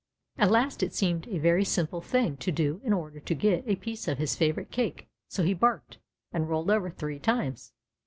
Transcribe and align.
At 0.39 0.49
last 0.49 0.81
it 0.81 0.95
seemed 0.95 1.27
a 1.27 1.37
very 1.37 1.63
simple 1.63 2.01
thing 2.01 2.35
to 2.37 2.51
do 2.51 2.81
in 2.83 2.91
order 2.91 3.19
to 3.19 3.35
get 3.35 3.67
a 3.67 3.75
piece 3.75 4.07
of 4.07 4.17
his 4.17 4.35
favorite 4.35 4.71
cake, 4.71 5.07
so 5.27 5.43
he 5.43 5.53
barked 5.53 5.99
and 6.33 6.49
rolled 6.49 6.71
over 6.71 6.89
three 6.89 7.19
times. 7.19 7.71